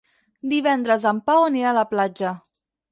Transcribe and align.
Divendres 0.53 1.05
en 1.11 1.21
Pau 1.29 1.45
anirà 1.51 1.71
a 1.75 1.79
la 1.81 1.87
platja. 1.95 2.37